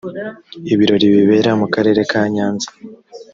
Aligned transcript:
ibirori 0.73 1.05
bibera 1.13 1.51
mu 1.59 1.67
karere 1.73 2.01
ka 2.11 2.21
nyanza. 2.33 2.69